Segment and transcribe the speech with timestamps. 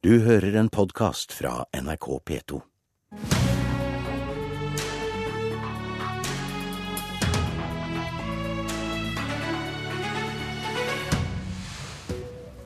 [0.00, 2.60] Du hører en podkast fra NRK P2.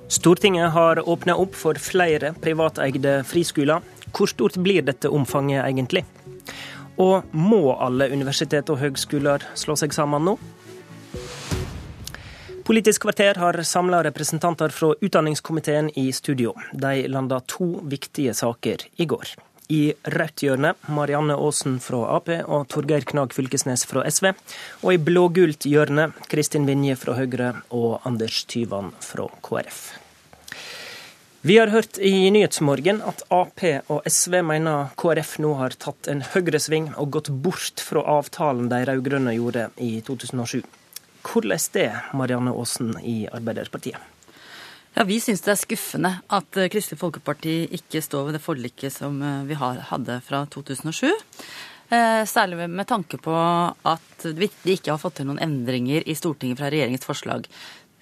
[0.07, 3.83] Stortinget har åpna opp for flere privateide friskoler.
[4.15, 6.05] Hvor stort blir dette omfanget egentlig?
[7.03, 10.39] Og må alle universitet og høgskoler slå seg sammen nå?
[12.65, 16.55] Politisk kvarter har samla representanter fra utdanningskomiteen i studio.
[16.73, 19.35] De landa to viktige saker i går.
[19.69, 24.31] I rødt hjørne Marianne Aasen fra Ap og Torgeir Knag Fylkesnes fra SV.
[24.81, 29.83] Og i blågult hjørne Kristin Vinje fra Høyre og Anders Tyvand fra KrF.
[31.45, 33.61] Vi har hørt i Nyhetsmorgen at Ap
[33.93, 38.81] og SV mener KrF nå har tatt en høyresving og gått bort fra avtalen de
[38.89, 40.65] rød-grønne gjorde i 2007.
[41.25, 44.11] Hvordan er det, Marianne Aasen i Arbeiderpartiet?
[44.95, 48.95] Ja, Vi syns det er skuffende at eh, Kristelig Folkeparti ikke står ved det forliket
[48.95, 51.09] som eh, vi hadde fra 2007.
[51.91, 56.61] Eh, særlig med tanke på at vi ikke har fått til noen endringer i Stortinget
[56.61, 57.49] fra regjeringens forslag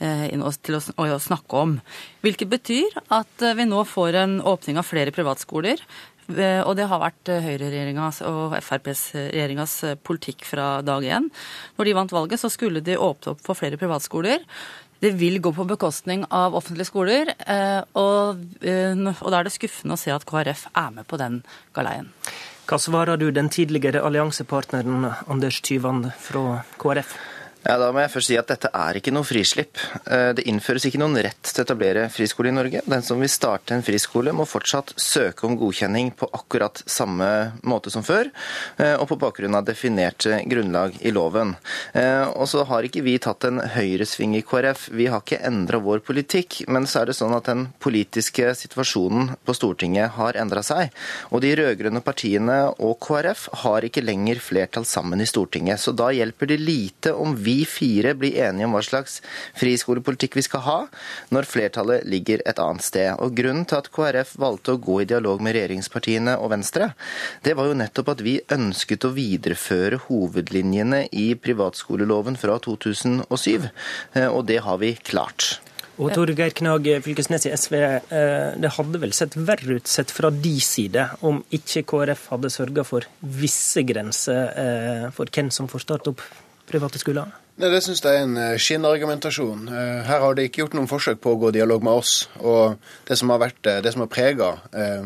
[0.03, 1.77] til å snakke om.
[2.27, 5.79] Hvilket betyr at vi nå får en åpning av flere privatskoler.
[6.31, 9.75] Og det har vært høyreregjeringas og Frp-regjeringas
[10.07, 11.27] politikk fra dag én.
[11.77, 14.47] Når de vant valget, så skulle de åpne opp for flere privatskoler.
[15.03, 17.33] Det vil gå på bekostning av offentlige skoler,
[17.99, 21.41] og, og da er det skuffende å se at KrF er med på den
[21.75, 22.13] galeien.
[22.71, 27.17] Hva svarer du den tidligere alliansepartneren Anders Tyvand fra KrF?
[27.63, 29.79] Ja, Da må jeg først si at dette er ikke noe frislipp.
[30.11, 32.81] Eh, det innføres ikke noen rett til å etablere friskole i Norge.
[32.91, 37.29] Den som vil starte en friskole, må fortsatt søke om godkjenning på akkurat samme
[37.63, 38.33] måte som før,
[38.83, 41.55] eh, og på bakgrunn av definerte grunnlag i loven.
[41.95, 44.89] Eh, og så har ikke vi tatt en høyresving i KrF.
[44.91, 49.37] Vi har ikke endra vår politikk, men så er det sånn at den politiske situasjonen
[49.47, 50.91] på Stortinget har endra seg.
[51.31, 55.79] Og de rød-grønne partiene og KrF har ikke lenger flertall sammen i Stortinget.
[55.79, 59.21] Så da hjelper det lite om vi vi fire bli enige om hva slags
[59.61, 60.79] friskolepolitikk vi skal ha,
[61.35, 63.11] når flertallet ligger et annet sted.
[63.23, 66.93] Og Grunnen til at KrF valgte å gå i dialog med regjeringspartiene og Venstre,
[67.45, 73.69] det var jo nettopp at vi ønsket å videreføre hovedlinjene i privatskoleloven fra 2007,
[74.15, 75.59] eh, og det har vi klart.
[76.01, 80.31] Og Torgeir Knag Fylkesnes i SV, eh, det hadde vel sett verre ut sett fra
[80.33, 85.85] de side om ikke KrF hadde sørga for visse grenser eh, for hvem som får
[85.85, 86.25] starte opp
[86.71, 87.42] private skoler?
[87.61, 89.67] Nei, Det syns jeg er en eh, skinnargumentasjon.
[89.69, 92.15] Eh, her har de ikke gjort noen forsøk på å gå i dialog med oss.
[92.41, 95.05] Og det som har, vært, eh, har prega eh,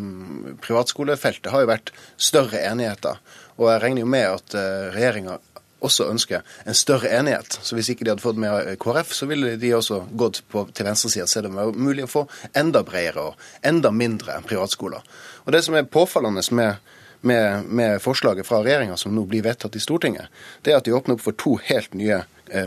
[0.62, 3.18] privatskolefeltet, har jo vært større enigheter.
[3.58, 4.54] Og jeg regner jo med at
[4.94, 5.38] regjeringa
[5.86, 7.56] også ønsker en større enighet.
[7.64, 10.86] Så hvis ikke de hadde fått med KrF, så ville de også gått på, til
[10.86, 15.02] venstresida så det var mulig å få enda bredere og enda mindre privatskoler.
[15.46, 16.94] Og det som er påfallende med
[17.26, 20.28] med, med forslaget fra regjeringa som nå blir vedtatt i Stortinget,
[20.62, 22.20] det er at de åpner opp for to helt nye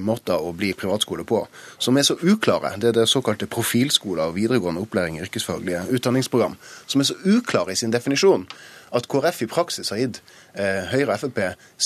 [0.04, 1.44] måter å bli privatskole på,
[1.78, 2.74] som er så uklare.
[2.78, 7.74] Det er det såkalte profilskoler og videregående opplæring i yrkesfaglige utdanningsprogram, som er så uklare
[7.74, 8.48] i sin definisjon
[8.92, 10.20] at KrF i praksis har gitt
[10.58, 11.40] eh, Høyre og Frp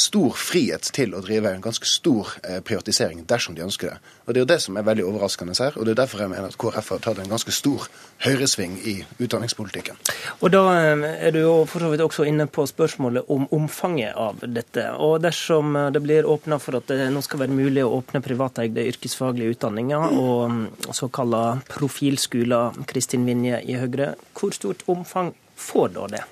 [0.03, 3.97] stor frihet til å drive en ganske stor eh, privatisering dersom de ønsker det.
[4.25, 6.31] Og Det er jo det som er veldig overraskende her, og det er derfor jeg
[6.31, 7.87] mener at KrF har tatt en ganske stor
[8.23, 9.99] høyresving i utdanningspolitikken.
[10.39, 14.15] Og Da eh, er du jo for så vidt også inne på spørsmålet om omfanget
[14.15, 14.89] av dette.
[14.95, 18.85] Og Dersom det blir åpna for at det nå skal være mulig å åpne privateide
[18.91, 20.61] yrkesfaglige utdanninger og mm,
[20.95, 26.23] såkalla profilskoler, Kristin Vinje i Høyre, hvor stort omfang får da det?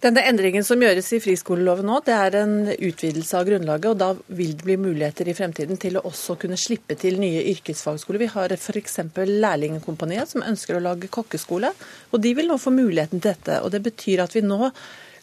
[0.00, 3.90] Denne Endringen som gjøres i friskoleloven nå, det er en utvidelse av grunnlaget.
[3.90, 7.42] og Da vil det bli muligheter i fremtiden til å også kunne slippe til nye
[7.50, 8.22] yrkesfagskoler.
[8.22, 8.96] Vi har f.eks.
[9.28, 11.74] Lærlingkompaniet som ønsker å lage kokkeskole.
[12.12, 13.60] og De vil nå få muligheten til dette.
[13.60, 14.70] og Det betyr at vi nå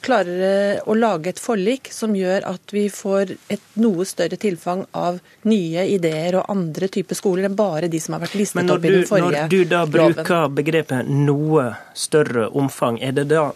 [0.01, 5.19] klarer å lage et forlik som gjør at vi får et noe større tilfang av
[5.49, 8.93] nye ideer og andre typer skoler enn bare de som har vært listet opp i
[8.93, 9.47] den forrige loven.
[9.47, 10.55] Når du da bruker loven.
[10.59, 13.51] begrepet 'noe større omfang', er det da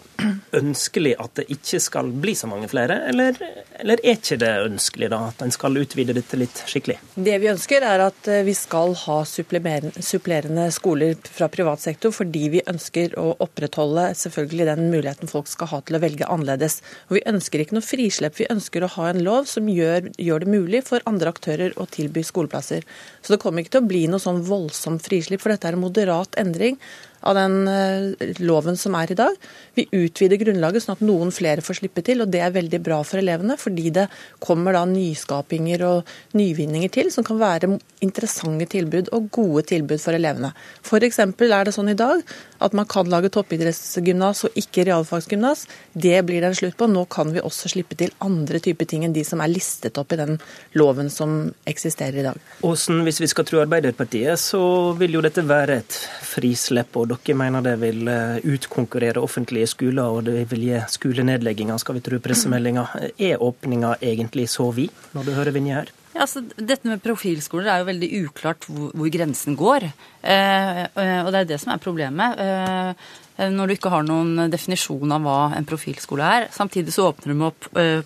[0.56, 3.36] ønskelig at det ikke skal bli så mange flere, eller,
[3.80, 6.98] eller er ikke det ønskelig da at en skal utvide dette litt skikkelig?
[7.14, 12.44] Det vi ønsker er at eh, vi skal ha supplerende skoler fra privat sektor, fordi
[12.56, 16.80] vi ønsker å opprettholde selvfølgelig den muligheten folk skal ha til å velge annerledes.
[17.10, 20.42] Og Vi ønsker ikke noe frislepp, vi ønsker å ha en lov som gjør, gjør,
[20.42, 22.86] det mulig for andre aktører å tilby skoleplasser.
[23.22, 25.84] Så det kommer ikke til å bli noe sånn voldsomt frislipp, for dette er en
[25.84, 26.78] moderat endring
[27.22, 29.36] av den eh, loven som er i dag.
[29.78, 33.00] Vi utvider grunnlaget sånn at noen flere får slippe til, og det er veldig bra
[33.06, 33.58] for elevene.
[33.60, 34.08] Fordi det
[34.42, 40.16] kommer da nyskapinger og nyvinninger til som kan være interessante tilbud og gode tilbud for
[40.18, 40.52] elevene.
[40.82, 41.20] F.eks.
[41.22, 42.22] er det sånn i dag
[42.62, 45.66] at man kan lage toppidrettsgymnas og ikke realfagsgymnas.
[45.92, 46.88] Det blir det en slutt på.
[46.90, 50.14] Nå kan vi også slippe til andre typer ting enn de som er listet opp
[50.14, 50.38] i den
[50.78, 52.38] loven som eksisterer i dag.
[52.66, 54.62] Åsen, hvis vi skal tro Arbeiderpartiet, så
[54.98, 55.98] vil jo dette være et
[56.32, 61.80] frislepp, og dere mener det vil eh, utkonkurrere offentlige skoler, og det vil gi skolenedlegginger,
[61.80, 62.86] skal vi tro pressemeldinga.
[63.16, 65.92] Er åpninga egentlig så vid, når du hører Vinje her?
[66.12, 69.88] Ja, altså, dette med profilskoler er jo veldig uklart hvor, hvor grensen går.
[70.20, 72.42] Eh, eh og det er det som er problemet.
[72.42, 76.50] Eh, når du ikke har noen definisjon av hva en profilskole er.
[76.52, 78.04] Samtidig så åpner de opp eh,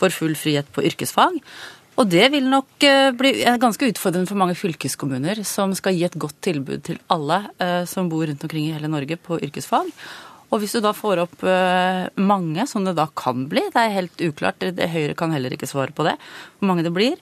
[0.00, 1.36] for full frihet på yrkesfag.
[2.00, 6.20] Og det vil nok eh, bli ganske utfordrende for mange fylkeskommuner som skal gi et
[6.20, 9.88] godt tilbud til alle eh, som bor rundt omkring i hele Norge på yrkesfag.
[10.52, 13.98] Og hvis du da får opp eh, mange, som det da kan bli, det er
[13.98, 16.16] helt uklart, Høyre kan heller ikke svare på det,
[16.58, 17.16] hvor mange det blir,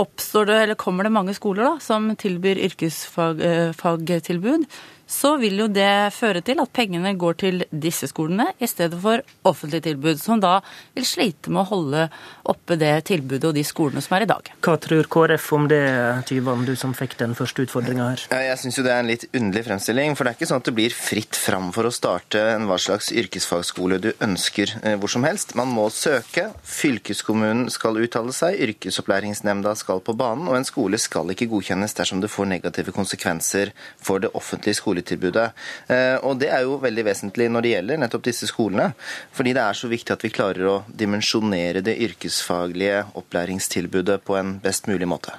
[0.00, 4.62] oppstår det, eller kommer det mange skoler da, som tilbyr yrkesfagtilbud,
[5.06, 9.20] så vil jo det føre til at pengene går til disse skolene i stedet for
[9.44, 10.58] offentlige tilbud, som da
[10.96, 12.06] vil slite med å holde
[12.48, 14.50] oppe det tilbudet og de skolene som er i dag.
[14.64, 15.82] Hva tror KrF om det,
[16.28, 18.24] Tyvan, du som fikk den første utfordringa her?
[18.48, 20.16] Jeg syns jo det er en litt underlig fremstilling.
[20.16, 22.78] For det er ikke sånn at det blir fritt fram for å starte en hva
[22.80, 25.56] slags yrkesfagskole du ønsker eh, hvor som helst.
[25.58, 31.32] Man må søke, fylkeskommunen skal uttale seg, yrkesopplæringsnemnda skal på banen, og en skole skal
[31.34, 35.50] ikke godkjennes dersom det får negative konsekvenser for det offentlige skoletilbudet skoletilbudet.
[35.88, 38.92] Eh, og Det er jo veldig vesentlig når det gjelder nettopp disse skolene.
[39.32, 44.58] Fordi det er så viktig at vi klarer å dimensjonere det yrkesfaglige opplæringstilbudet på en
[44.60, 45.34] best mulig måte.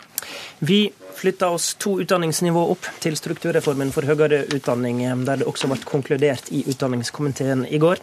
[0.59, 5.67] Vi flytta oss to utdanningsnivå opp til strukturreformen for høyere utdanning, eh, der det også
[5.71, 7.99] ble konkludert i utdanningskomiteen i går.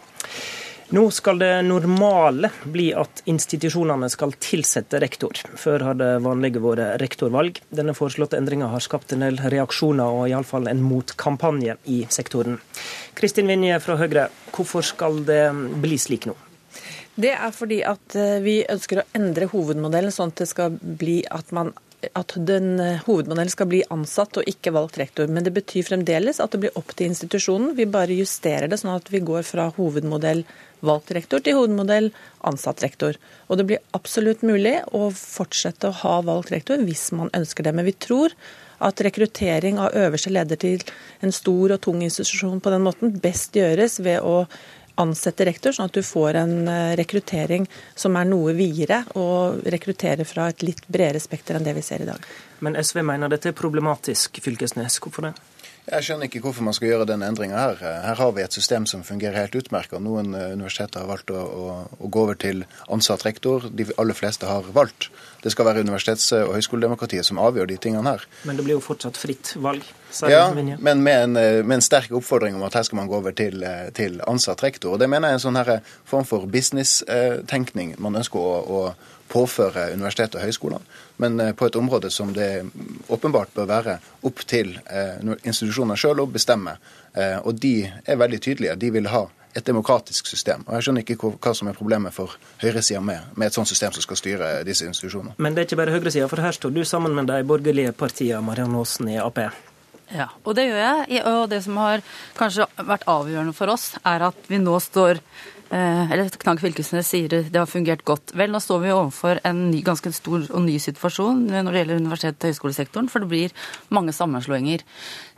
[0.89, 5.39] Nå skal det normale bli at institusjonene skal tilsette rektor.
[5.57, 7.61] Før har det vanlige vært rektorvalg.
[7.73, 12.59] Denne foreslåtte endringa har skapt en del reaksjoner og iallfall en motkampanje i sektoren.
[13.17, 15.45] Kristin Vinje fra Høyre, hvorfor skal det
[15.83, 16.35] bli slik nå?
[17.15, 21.19] Det er fordi at eh, vi ønsker å endre hovedmodellen sånn at det skal bli
[21.29, 21.69] at man
[22.17, 25.29] at den eh, hovedmodellen skal bli ansatt og ikke valgt rektor.
[25.29, 27.75] Men det betyr fremdeles at det blir opp til institusjonen.
[27.77, 30.43] Vi bare justerer det sånn at vi går fra hovedmodell
[30.83, 32.11] valgt rektor til hovedmodell
[32.47, 33.17] ansatt rektor.
[33.47, 37.73] Og det blir absolutt mulig å fortsette å ha valgt rektor hvis man ønsker det.
[37.75, 38.35] Men vi tror
[38.83, 40.83] at rekruttering av øverste leder til
[41.23, 44.43] en stor og tung institusjon på den måten best gjøres ved å
[45.01, 47.65] ansette rektor, sånn at du får en eh, rekruttering
[47.97, 52.03] som er noe videre, og rekrutterer fra et litt bredere spekter enn det vi ser
[52.03, 52.27] i dag.
[52.63, 54.99] Men SV mener dette er problematisk, Fylkesnes.
[55.01, 55.33] Hvorfor det?
[55.83, 57.81] Jeg skjønner ikke hvorfor man skal gjøre denne endringa her.
[57.81, 59.99] Her har vi et system som fungerer helt utmerket.
[59.99, 63.67] Noen eh, universiteter har valgt å, å, å, gå over til ansatt rektor.
[63.67, 65.09] De aller fleste har valgt.
[65.43, 68.23] Det skal være universitets- og høyskoledemokratiet som avgjør de tingene her.
[68.47, 69.83] Men det blir jo fortsatt fritt valg?
[70.29, 73.17] Ja, men med en, eh, med en, sterk oppfordring om at her skal man gå
[73.19, 74.93] over til, eh, til ansatt rektor.
[74.93, 78.95] Og Det mener jeg er en sånn her form for business-tenkning man ønsker å, å
[79.33, 80.97] påføre universitet og høyskolene.
[81.23, 82.51] Men eh, på et område som det
[83.09, 84.75] åpenbart bør være opp til
[85.43, 86.77] institusjonene sjøl å bestemme.
[87.45, 88.77] Og de er veldig tydelige.
[88.81, 90.63] De vil ha et demokratisk system.
[90.67, 92.33] Og Jeg skjønner ikke hva som er problemet for
[92.63, 95.35] høyresida med, med, et sånt system som skal styre disse institusjonene.
[95.37, 98.41] Men det er ikke bare høyresida, for her står du sammen med de borgerlige partiene,
[98.45, 99.39] Marianne Aasen i Ap.
[100.13, 101.21] Ja, og det gjør jeg.
[101.29, 102.03] Og det som har
[102.37, 107.31] kanskje vært avgjørende for oss, er at vi nå står eh, eller Knag Fylkesnes sier
[107.31, 108.35] det har fungert godt.
[108.37, 112.01] Vel, nå står vi overfor en ny, ganske stor og ny situasjon når det gjelder
[112.03, 113.55] universitet- og høyskolesektoren, for det blir
[113.93, 114.83] mange sammenslåinger.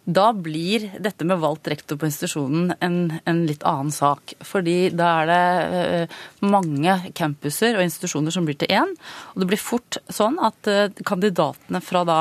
[0.05, 4.35] Da blir dette med valgt rektor på institusjonen en, en litt annen sak.
[4.45, 5.45] Fordi da er det
[5.79, 8.93] eh, mange campuser og institusjoner som blir til én.
[9.33, 12.19] Og det blir fort sånn at eh, kandidatene fra da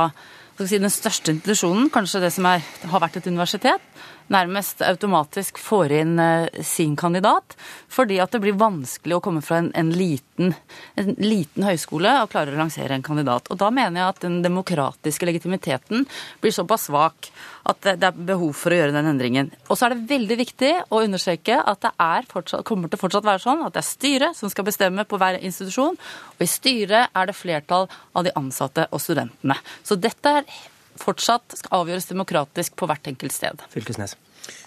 [0.62, 3.84] si, den største institusjonen, kanskje det som er, har vært et universitet,
[4.32, 7.56] nærmest automatisk får inn eh, sin kandidat,
[7.92, 10.54] fordi at det blir vanskelig å komme fra en, en, liten,
[11.00, 13.50] en, liten, høyskole og klare å lansere en kandidat.
[13.52, 16.06] Og Da mener jeg at den demokratiske legitimiteten
[16.42, 17.30] blir såpass svak
[17.64, 19.50] at det, er behov for å gjøre den endringen.
[19.68, 21.94] Og så er det veldig viktig å understreke at det
[22.32, 25.40] fortsatt, kommer til fortsatt være sånn at det er styret som skal bestemme på hver
[25.40, 25.96] institusjon,
[26.36, 29.56] og i styret er det flertall av de ansatte og studentene.
[29.84, 30.48] Så dette er
[31.00, 33.64] fortsatt skal avgjøres demokratisk på hvert enkelt sted.
[33.72, 34.16] Fylkesnes.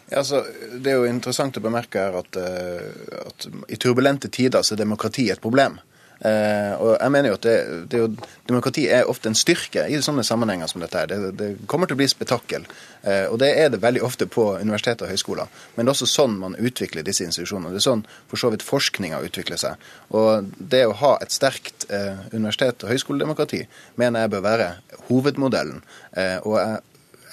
[0.10, 0.44] Ja, altså,
[0.74, 4.84] det er jo interessant å bemerke her at, uh, at i turbulente tider så er
[4.86, 5.78] demokrati et problem.
[6.20, 7.56] Eh, og jeg mener jo at det,
[7.92, 10.98] det er jo, Demokrati er ofte en styrke i sånne sammenhenger som dette.
[10.98, 11.12] her.
[11.12, 12.66] Det, det kommer til å bli spetakkel.
[13.04, 15.52] Eh, og det er det veldig ofte på universiteter og høyskoler.
[15.76, 17.74] Men det er også sånn man utvikler disse institusjonene.
[17.76, 19.90] Det er sånn for så vidt forskninga utvikler seg.
[20.18, 23.66] Og det å ha et sterkt eh, universitet- og høyskoledemokrati
[24.00, 24.70] mener jeg bør være
[25.10, 25.84] hovedmodellen.
[26.18, 26.80] Og jeg,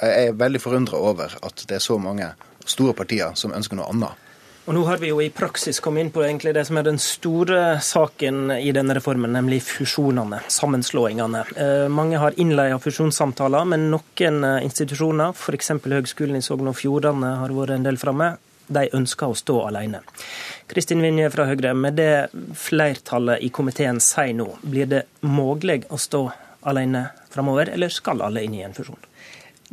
[0.00, 2.28] jeg er veldig forundra over at det er så mange
[2.68, 4.23] store partier som ønsker noe annet.
[4.64, 6.96] Og nå har vi jo i praksis kommet inn på egentlig det som er den
[7.02, 11.42] store saken i denne reformen, nemlig fusjonene, sammenslåingene.
[11.60, 15.74] Eh, mange har innleia fusjonssamtaler, men noen eh, institusjoner, f.eks.
[15.84, 18.30] Høgskolen i Sogn og Fjordane har vært en del framme,
[18.72, 20.00] de ønsker å stå alene.
[20.72, 26.00] Kristin Vinje fra Høyre, med det flertallet i komiteen sier nå, blir det mulig å
[26.00, 26.24] stå
[26.64, 29.10] alene framover, eller skal alle inn i en fusjon?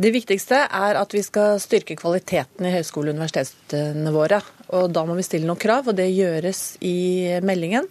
[0.01, 4.39] Det viktigste er at vi skal styrke kvaliteten i høyskole- og universitetene våre.
[4.77, 7.89] Og Da må vi stille noen krav, og det gjøres i meldingen.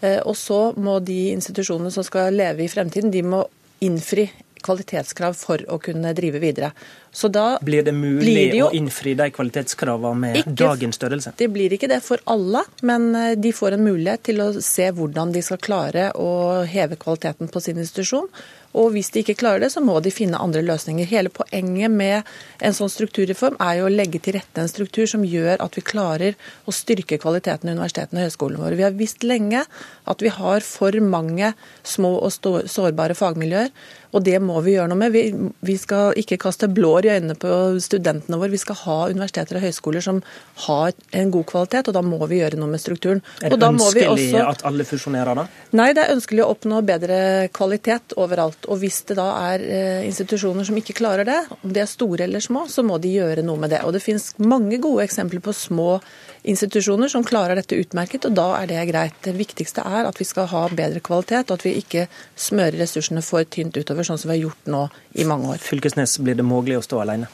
[0.00, 3.44] Eh, og så må de institusjonene som skal leve i fremtiden, de må
[3.84, 4.28] innfri
[4.62, 6.72] kvalitetskrav for å kunne drive videre.
[7.12, 10.96] Så da blir det mulig blir det jo, å innfri de kvalitetskravene med ikke, dagens
[10.96, 11.34] størrelse?
[11.36, 14.88] Det blir ikke det for alle, men eh, de får en mulighet til å se
[14.96, 16.32] hvordan de skal klare å
[16.64, 18.30] heve kvaliteten på sin institusjon.
[18.72, 21.08] Og hvis de ikke klarer det, så må de finne andre løsninger.
[21.10, 22.28] Hele poenget med
[22.64, 25.84] en sånn strukturreform er jo å legge til rette en struktur som gjør at vi
[25.84, 28.78] klarer å styrke kvaliteten i universitetene og høyskolene våre.
[28.80, 29.66] Vi har visst lenge
[30.08, 31.52] at vi har for mange
[31.84, 32.32] små og
[32.72, 33.68] sårbare fagmiljøer.
[34.12, 35.12] Og det må vi gjøre noe med.
[35.14, 38.52] Vi, vi skal ikke kaste blår i øynene på studentene våre.
[38.52, 40.20] Vi skal ha universiteter og høyskoler som
[40.66, 43.22] har en god kvalitet, og da må vi gjøre noe med strukturen.
[43.42, 44.44] Er det ønskelig også...
[44.48, 45.46] at alle fusjonerer da?
[45.78, 47.20] Nei, det er ønskelig å oppnå bedre
[47.54, 48.68] kvalitet overalt.
[48.68, 52.26] Og hvis det da er eh, institusjoner som ikke klarer det, om de er store
[52.26, 53.82] eller små, så må de gjøre noe med det.
[53.86, 55.96] Og det finnes mange gode eksempler på små
[56.42, 59.18] institusjoner som klarer dette utmerket, og da er det greit.
[59.22, 63.22] Det viktigste er at vi skal ha bedre kvalitet, og at vi ikke smører ressursene
[63.24, 64.82] for tynt utover, sånn som vi har gjort nå
[65.22, 65.62] i mange år.
[65.62, 67.32] Fylkesnes, blir det mulig å stå alene?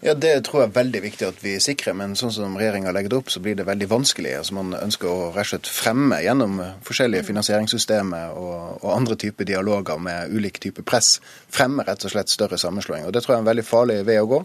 [0.00, 3.12] Ja, Det tror jeg er veldig viktig at vi sikrer, men sånn som regjeringa legger
[3.12, 4.32] det opp, så blir det veldig vanskelig.
[4.38, 9.44] Altså Man ønsker å rett og slett fremme gjennom forskjellige finansieringssystemer og, og andre typer
[9.44, 11.18] dialoger med ulik type press,
[11.52, 13.04] fremme rett og slett større sammenslåing.
[13.04, 14.40] Og Det tror jeg er en veldig farlig vei å gå.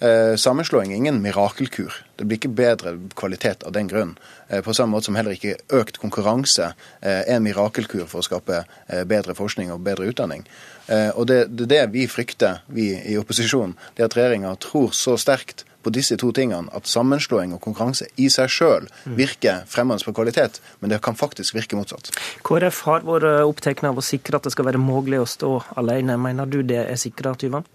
[0.00, 1.94] Eh, sammenslåing er ingen mirakelkur.
[2.16, 4.14] Det blir ikke bedre kvalitet av den grunn.
[4.48, 8.26] Eh, på samme måte som heller ikke økt konkurranse eh, er en mirakelkur for å
[8.26, 8.62] skape
[9.10, 10.46] bedre forskning og bedre utdanning.
[10.88, 15.18] Og det, det, det vi frykter, vi i opposisjonen, det er at regjeringa tror så
[15.20, 18.88] sterkt på disse to tingene at sammenslåing og konkurranse i seg sjøl
[19.18, 22.08] virker fremmende på kvalitet, men det kan faktisk virke motsatt.
[22.46, 26.16] KrF har vært opptatt av å sikre at det skal være mulig å stå alene.
[26.16, 27.68] Mener du det er sikra, Tyvand?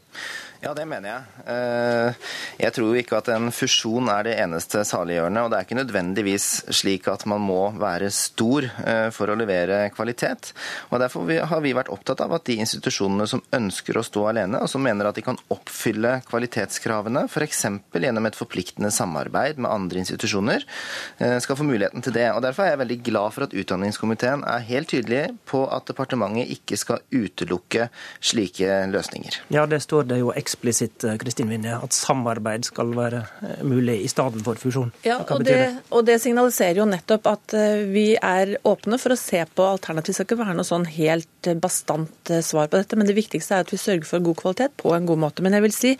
[0.63, 1.47] Ja, det mener jeg.
[1.51, 2.27] Eh,
[2.61, 5.41] jeg tror ikke at en fusjon er det eneste saliggjørende.
[5.43, 9.89] Og det er ikke nødvendigvis slik at man må være stor eh, for å levere
[9.91, 10.53] kvalitet.
[10.87, 14.61] Og Derfor har vi vært opptatt av at de institusjonene som ønsker å stå alene,
[14.63, 17.65] og som mener at de kan oppfylle kvalitetskravene, f.eks.
[17.99, 20.63] gjennom et forpliktende samarbeid med andre institusjoner,
[21.19, 22.29] eh, skal få muligheten til det.
[22.31, 26.55] Og Derfor er jeg veldig glad for at utdanningskomiteen er helt tydelig på at departementet
[26.55, 27.91] ikke skal utelukke
[28.23, 29.43] slike løsninger.
[29.51, 33.61] Ja, det står det jo ekstra eksplisitt eh, Kristin Vinje, at samarbeid skal være eh,
[33.65, 34.91] mulig i stedet for fusjon.
[35.05, 39.19] Ja, og det, og det, signaliserer jo nettopp at eh, vi er åpne for å
[39.19, 40.13] se på alternativ.
[40.13, 43.65] Det skal ikke være noe sånn helt bastant svar på dette, men det viktigste er
[43.65, 45.43] at vi sørger for god kvalitet på en god måte.
[45.43, 45.93] Men jeg vil si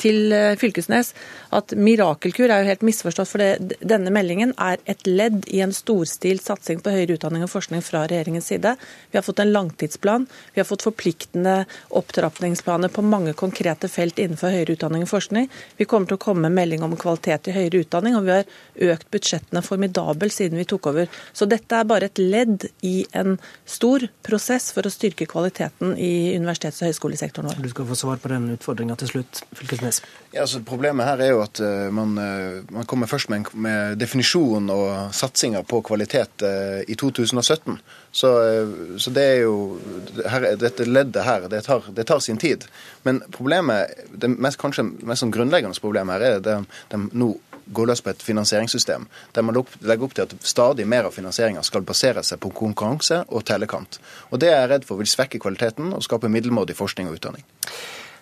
[0.00, 1.10] til Fylkesnes
[1.56, 3.28] at mirakelkur er jo helt misforstått.
[3.28, 7.52] For det, denne meldingen er et ledd i en storstilt satsing på høyere utdanning og
[7.52, 8.74] forskning fra regjeringens side.
[9.12, 10.24] Vi har fått en langtidsplan.
[10.54, 11.58] Vi har fått forpliktende
[12.00, 15.48] opptrappingsplaner på mange konkrete felt innenfor høyere utdanning og forskning.
[15.78, 18.92] Vi kommer til å komme med melding om kvalitet i høyere utdanning, og vi har
[18.94, 21.10] økt budsjettene formidabelt siden vi tok over.
[21.36, 23.36] Så dette er bare et ledd i en
[23.68, 27.62] stor prosess for å styrke kvaliteten i universitets- og høyskolesektoren vår.
[27.64, 30.02] Du skal få svar på den utfordringa til slutt, Fylkesnes.
[30.32, 33.62] Ja, altså Problemet her er jo at uh, man, uh, man, kommer først med, en,
[33.66, 37.80] med definisjon og satsinger på kvalitet uh, i 2017.
[38.12, 38.30] Så,
[38.98, 39.54] så, det er jo
[40.26, 42.64] her, Dette leddet her, det tar, det tar, sin tid.
[43.06, 47.32] Men problemet, det mest, kanskje mest sånn grunnleggende problemet her er at de nå
[47.70, 49.06] går løs på et finansieringssystem
[49.36, 53.22] der man legger opp til at stadig mer av finansieringa skal basere seg på konkurranse
[53.28, 54.00] og tellekant.
[54.30, 57.44] Og Det er jeg redd for vil svekke kvaliteten og skape middelmådig forskning og utdanning.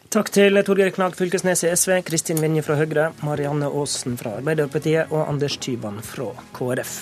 [0.09, 5.13] Takk til Torgeir Knag Fylkesnes i SV, Kristin Vinje fra Høyre, Marianne Aasen fra Arbeiderpartiet
[5.13, 6.95] og Anders Tyban fra KrF.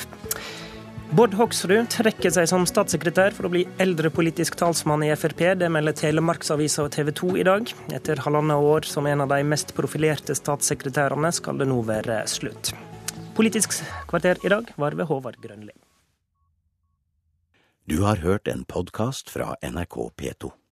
[1.15, 5.45] Bård Hoksrud trekker seg som statssekretær for å bli eldrepolitisk talsmann i Frp.
[5.61, 7.71] Det melder Telemarksavisa og TV 2 i dag.
[7.95, 12.73] Etter halvannet år som en av de mest profilerte statssekretærene skal det nå være slutt.
[13.39, 13.79] Politisk
[14.11, 15.77] kvarter i dag var ved Håvard Grønli.
[17.87, 20.57] Du har hørt en podkast fra NRK P2.